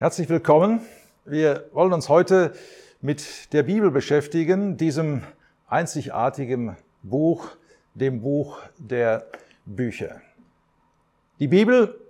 [0.00, 0.82] Herzlich willkommen.
[1.24, 2.52] Wir wollen uns heute
[3.00, 5.24] mit der Bibel beschäftigen, diesem
[5.66, 7.48] einzigartigen Buch,
[7.94, 9.26] dem Buch der
[9.66, 10.20] Bücher.
[11.40, 12.00] Die Bibel,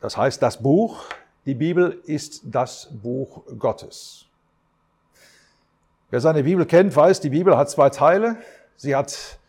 [0.00, 1.06] das heißt das Buch,
[1.44, 4.26] die Bibel ist das Buch Gottes.
[6.10, 8.36] Wer seine Bibel kennt, weiß, die Bibel hat zwei Teile.
[8.76, 9.40] Sie hat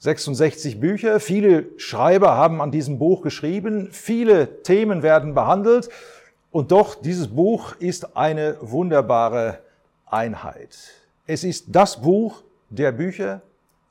[0.00, 1.18] 66 Bücher.
[1.18, 3.88] Viele Schreiber haben an diesem Buch geschrieben.
[3.90, 5.88] Viele Themen werden behandelt.
[6.56, 9.58] Und doch, dieses Buch ist eine wunderbare
[10.06, 10.74] Einheit.
[11.26, 13.42] Es ist das Buch der Bücher.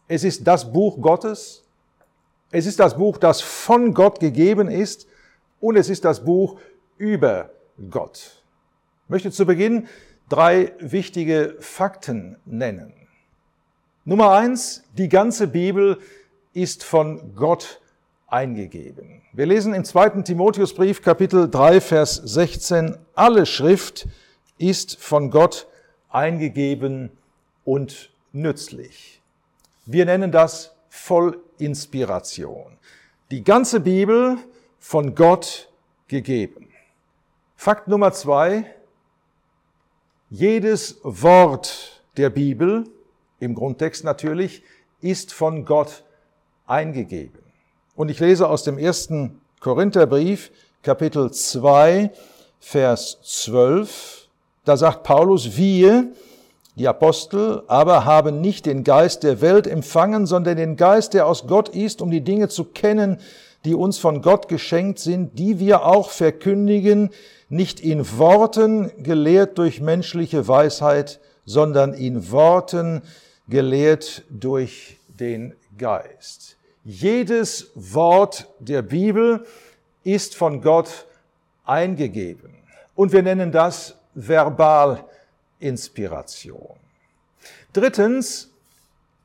[0.07, 1.63] Es ist das Buch Gottes.
[2.49, 5.05] Es ist das Buch, das von Gott gegeben ist.
[5.59, 6.59] Und es ist das Buch
[6.97, 7.51] über
[7.91, 8.43] Gott.
[9.03, 9.87] Ich möchte zu Beginn
[10.27, 12.93] drei wichtige Fakten nennen.
[14.05, 15.99] Nummer eins, die ganze Bibel
[16.53, 17.79] ist von Gott
[18.35, 19.21] eingegeben.
[19.31, 24.09] Wir lesen im zweiten Timotheusbrief Kapitel 3 Vers 16, alle Schrift
[24.57, 25.67] ist von Gott
[26.09, 27.11] eingegeben
[27.63, 29.21] und nützlich.
[29.85, 32.77] Wir nennen das Vollinspiration.
[33.31, 34.37] Die ganze Bibel
[34.79, 35.69] von Gott
[36.09, 36.67] gegeben.
[37.55, 38.65] Fakt Nummer zwei,
[40.29, 42.83] jedes Wort der Bibel,
[43.39, 44.61] im Grundtext natürlich,
[44.99, 46.03] ist von Gott
[46.67, 47.44] eingegeben.
[47.95, 50.51] Und ich lese aus dem ersten Korintherbrief,
[50.83, 52.11] Kapitel 2,
[52.59, 54.27] Vers 12.
[54.65, 56.11] Da sagt Paulus, wir,
[56.75, 61.47] die Apostel, aber haben nicht den Geist der Welt empfangen, sondern den Geist, der aus
[61.47, 63.17] Gott ist, um die Dinge zu kennen,
[63.63, 67.11] die uns von Gott geschenkt sind, die wir auch verkündigen,
[67.47, 73.03] nicht in Worten gelehrt durch menschliche Weisheit, sondern in Worten
[73.47, 76.57] gelehrt durch den Geist.
[76.87, 79.43] Jedes Wort der Bibel
[80.03, 81.07] ist von Gott
[81.65, 82.53] eingegeben.
[82.93, 86.77] Und wir nennen das Verbalinspiration.
[87.73, 88.51] Drittens,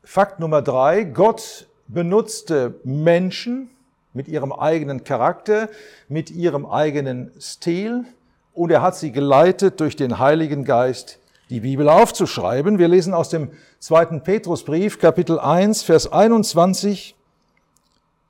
[0.02, 3.68] Fakt Nummer drei, Gott benutzte Menschen
[4.14, 5.68] mit ihrem eigenen Charakter,
[6.08, 8.06] mit ihrem eigenen Stil
[8.54, 11.18] und er hat sie geleitet durch den Heiligen Geist,
[11.50, 12.78] die Bibel aufzuschreiben.
[12.78, 17.16] Wir lesen aus dem zweiten Petrusbrief, Kapitel 1, Vers 21.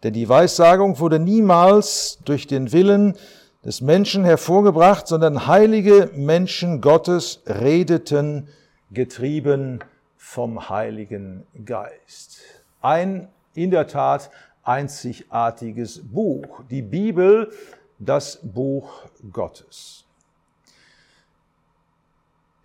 [0.03, 3.17] Denn die Weissagung wurde niemals durch den Willen
[3.65, 8.49] des Menschen hervorgebracht, sondern heilige Menschen Gottes redeten,
[8.91, 9.81] getrieben
[10.17, 12.41] vom Heiligen Geist.
[12.81, 14.31] Ein in der Tat
[14.63, 16.63] einzigartiges Buch.
[16.71, 17.53] Die Bibel,
[17.99, 20.07] das Buch Gottes.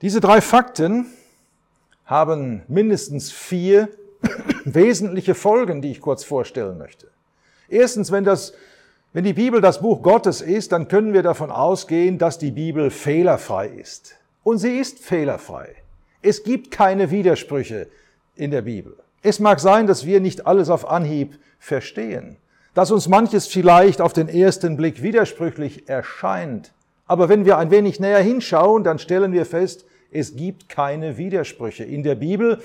[0.01, 1.07] Diese drei Fakten
[2.06, 3.90] haben mindestens vier
[4.66, 7.15] wesentliche Folgen, die ich kurz vorstellen möchte.
[7.70, 8.53] Erstens, wenn, das,
[9.14, 12.90] wenn die Bibel das Buch Gottes ist, dann können wir davon ausgehen, dass die Bibel
[12.90, 14.16] fehlerfrei ist.
[14.44, 15.75] Und sie ist fehlerfrei.
[16.22, 17.88] Es gibt keine Widersprüche
[18.36, 18.96] in der Bibel.
[19.22, 22.38] Es mag sein, dass wir nicht alles auf Anhieb verstehen,
[22.74, 26.74] dass uns manches vielleicht auf den ersten Blick widersprüchlich erscheint.
[27.08, 31.84] Aber wenn wir ein wenig näher hinschauen, dann stellen wir fest, es gibt keine Widersprüche
[31.84, 32.62] in der Bibel.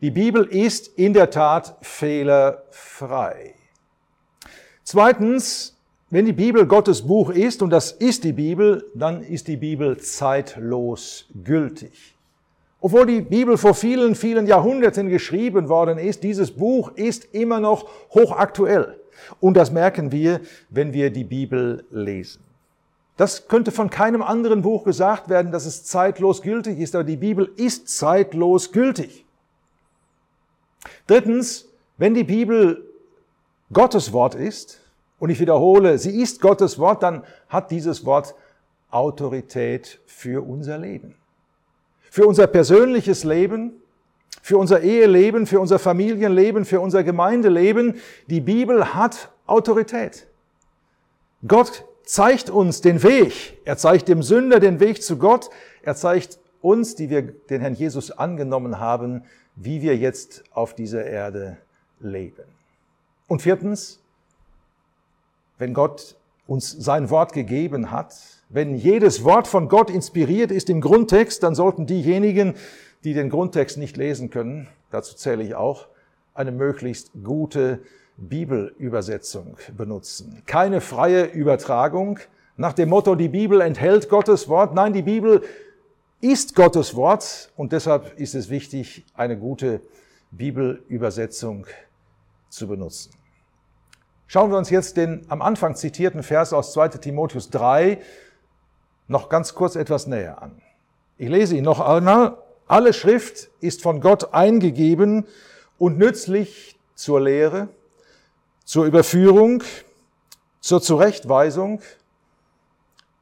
[0.00, 3.54] Die Bibel ist in der Tat fehlerfrei.
[4.84, 5.76] Zweitens,
[6.10, 9.96] wenn die Bibel Gottes Buch ist, und das ist die Bibel, dann ist die Bibel
[9.98, 12.14] zeitlos gültig.
[12.80, 17.88] Obwohl die Bibel vor vielen, vielen Jahrhunderten geschrieben worden ist, dieses Buch ist immer noch
[18.12, 18.98] hochaktuell.
[19.40, 22.42] Und das merken wir, wenn wir die Bibel lesen.
[23.16, 27.16] Das könnte von keinem anderen Buch gesagt werden, dass es zeitlos gültig ist, aber die
[27.16, 29.24] Bibel ist zeitlos gültig.
[31.06, 31.68] Drittens,
[31.98, 32.84] wenn die Bibel
[33.72, 34.80] Gottes Wort ist,
[35.18, 38.34] und ich wiederhole, sie ist Gottes Wort, dann hat dieses Wort
[38.90, 41.14] Autorität für unser Leben.
[42.10, 43.72] Für unser persönliches Leben,
[44.42, 48.00] für unser Eheleben, für unser Familienleben, für unser Gemeindeleben.
[48.26, 50.26] Die Bibel hat Autorität.
[51.46, 53.60] Gott zeigt uns den Weg.
[53.64, 55.50] Er zeigt dem Sünder den Weg zu Gott.
[55.82, 61.04] Er zeigt uns, die wir den Herrn Jesus angenommen haben, wie wir jetzt auf dieser
[61.04, 61.58] Erde
[62.00, 62.44] leben.
[63.32, 63.98] Und viertens,
[65.56, 68.14] wenn Gott uns sein Wort gegeben hat,
[68.50, 72.52] wenn jedes Wort von Gott inspiriert ist im Grundtext, dann sollten diejenigen,
[73.04, 75.88] die den Grundtext nicht lesen können, dazu zähle ich auch,
[76.34, 77.80] eine möglichst gute
[78.18, 80.42] Bibelübersetzung benutzen.
[80.44, 82.18] Keine freie Übertragung
[82.58, 84.74] nach dem Motto, die Bibel enthält Gottes Wort.
[84.74, 85.42] Nein, die Bibel
[86.20, 89.80] ist Gottes Wort und deshalb ist es wichtig, eine gute
[90.32, 91.66] Bibelübersetzung
[92.52, 93.21] zu benutzen.
[94.32, 97.98] Schauen wir uns jetzt den am Anfang zitierten Vers aus 2 Timotheus 3
[99.06, 100.62] noch ganz kurz etwas näher an.
[101.18, 102.38] Ich lese ihn noch einmal.
[102.66, 105.26] Alle Schrift ist von Gott eingegeben
[105.76, 107.68] und nützlich zur Lehre,
[108.64, 109.62] zur Überführung,
[110.60, 111.82] zur Zurechtweisung,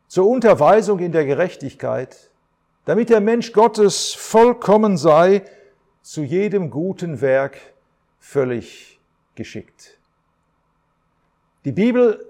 [0.06, 2.30] zur Unterweisung in der Gerechtigkeit,
[2.84, 5.42] damit der Mensch Gottes vollkommen sei,
[6.02, 7.56] zu jedem guten Werk
[8.20, 9.00] völlig
[9.34, 9.99] geschickt.
[11.66, 12.24] Die Bibel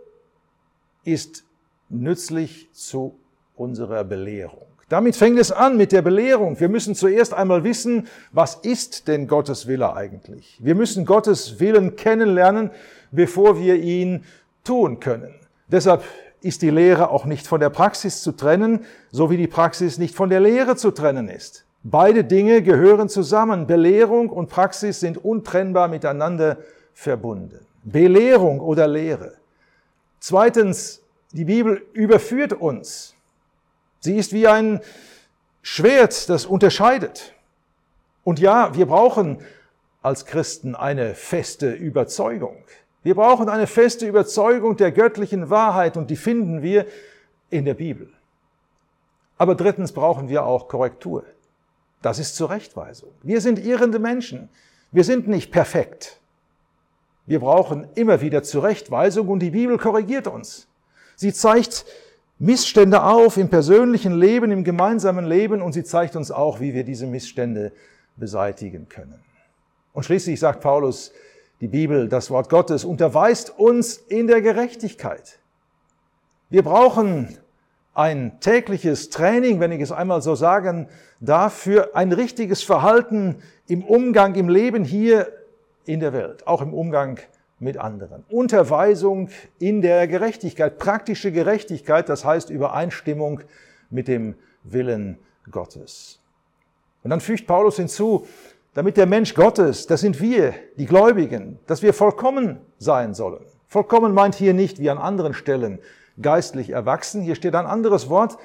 [1.04, 1.44] ist
[1.88, 3.14] nützlich zu
[3.54, 4.66] unserer Belehrung.
[4.88, 6.58] Damit fängt es an mit der Belehrung.
[6.58, 10.58] Wir müssen zuerst einmal wissen, was ist denn Gottes Wille eigentlich?
[10.60, 12.72] Wir müssen Gottes Willen kennenlernen,
[13.12, 14.24] bevor wir ihn
[14.64, 15.32] tun können.
[15.68, 16.02] Deshalb
[16.40, 18.80] ist die Lehre auch nicht von der Praxis zu trennen,
[19.12, 21.64] so wie die Praxis nicht von der Lehre zu trennen ist.
[21.84, 23.68] Beide Dinge gehören zusammen.
[23.68, 26.58] Belehrung und Praxis sind untrennbar miteinander
[26.94, 27.64] verbunden.
[27.90, 29.34] Belehrung oder Lehre.
[30.18, 31.02] Zweitens,
[31.32, 33.14] die Bibel überführt uns.
[34.00, 34.80] Sie ist wie ein
[35.62, 37.34] Schwert, das unterscheidet.
[38.24, 39.38] Und ja, wir brauchen
[40.02, 42.56] als Christen eine feste Überzeugung.
[43.02, 46.86] Wir brauchen eine feste Überzeugung der göttlichen Wahrheit und die finden wir
[47.48, 48.10] in der Bibel.
[49.38, 51.24] Aber drittens brauchen wir auch Korrektur.
[52.02, 53.10] Das ist Zurechtweisung.
[53.22, 54.50] Wir sind irrende Menschen.
[54.92, 56.19] Wir sind nicht perfekt.
[57.30, 60.66] Wir brauchen immer wieder Zurechtweisung und die Bibel korrigiert uns.
[61.14, 61.84] Sie zeigt
[62.40, 66.82] Missstände auf im persönlichen Leben, im gemeinsamen Leben und sie zeigt uns auch, wie wir
[66.82, 67.70] diese Missstände
[68.16, 69.14] beseitigen können.
[69.92, 71.12] Und schließlich sagt Paulus,
[71.60, 75.38] die Bibel, das Wort Gottes, unterweist uns in der Gerechtigkeit.
[76.48, 77.38] Wir brauchen
[77.94, 80.88] ein tägliches Training, wenn ich es einmal so sagen
[81.20, 83.36] darf, für ein richtiges Verhalten
[83.68, 85.32] im Umgang, im Leben hier
[85.84, 87.18] in der Welt, auch im Umgang
[87.58, 88.24] mit anderen.
[88.28, 89.28] Unterweisung
[89.58, 93.40] in der Gerechtigkeit, praktische Gerechtigkeit, das heißt Übereinstimmung
[93.90, 94.34] mit dem
[94.64, 95.18] Willen
[95.50, 96.20] Gottes.
[97.02, 98.26] Und dann fügt Paulus hinzu,
[98.74, 103.44] damit der Mensch Gottes, das sind wir, die Gläubigen, dass wir vollkommen sein sollen.
[103.66, 105.80] Vollkommen meint hier nicht wie an anderen Stellen
[106.20, 107.22] geistlich erwachsen.
[107.22, 108.36] Hier steht ein anderes Wort.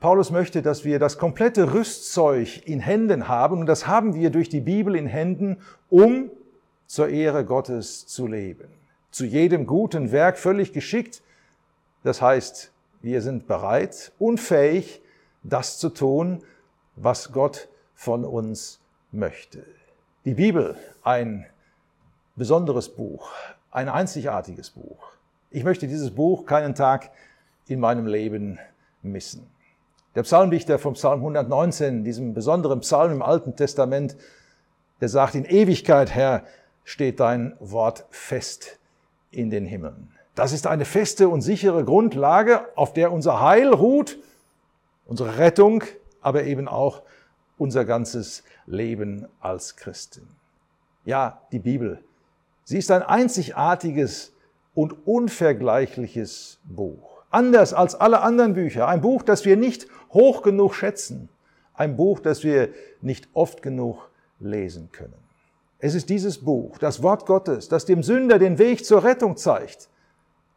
[0.00, 4.48] Paulus möchte, dass wir das komplette Rüstzeug in Händen haben und das haben wir durch
[4.48, 5.56] die Bibel in Händen,
[5.90, 6.30] um
[6.86, 8.68] zur Ehre Gottes zu leben.
[9.10, 11.22] Zu jedem guten Werk völlig geschickt.
[12.04, 12.70] Das heißt,
[13.02, 15.02] wir sind bereit und fähig,
[15.42, 16.44] das zu tun,
[16.94, 18.80] was Gott von uns
[19.10, 19.64] möchte.
[20.24, 21.44] Die Bibel, ein
[22.36, 23.32] besonderes Buch,
[23.72, 25.10] ein einzigartiges Buch.
[25.50, 27.10] Ich möchte dieses Buch keinen Tag
[27.66, 28.60] in meinem Leben
[29.02, 29.57] missen.
[30.18, 34.16] Der Psalmdichter vom Psalm 119, diesem besonderen Psalm im Alten Testament,
[35.00, 36.42] der sagt, in Ewigkeit, Herr,
[36.82, 38.80] steht dein Wort fest
[39.30, 40.12] in den Himmeln.
[40.34, 44.18] Das ist eine feste und sichere Grundlage, auf der unser Heil ruht,
[45.06, 45.84] unsere Rettung,
[46.20, 47.02] aber eben auch
[47.56, 50.26] unser ganzes Leben als Christen.
[51.04, 52.02] Ja, die Bibel.
[52.64, 54.32] Sie ist ein einzigartiges
[54.74, 57.17] und unvergleichliches Buch.
[57.30, 58.88] Anders als alle anderen Bücher.
[58.88, 61.28] Ein Buch, das wir nicht hoch genug schätzen.
[61.74, 62.70] Ein Buch, das wir
[63.02, 64.10] nicht oft genug
[64.40, 65.14] lesen können.
[65.78, 69.88] Es ist dieses Buch, das Wort Gottes, das dem Sünder den Weg zur Rettung zeigt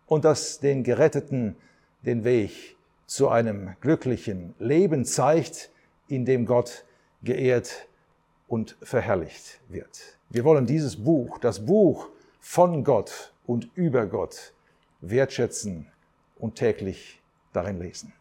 [0.07, 1.55] und das den Geretteten
[2.01, 2.75] den Weg
[3.05, 5.69] zu einem glücklichen Leben zeigt,
[6.07, 6.85] in dem Gott
[7.21, 7.87] geehrt
[8.47, 10.17] und verherrlicht wird.
[10.29, 12.07] Wir wollen dieses Buch, das Buch
[12.39, 14.53] von Gott und über Gott,
[15.01, 15.90] wertschätzen
[16.41, 17.21] und täglich
[17.53, 18.13] darin lesen.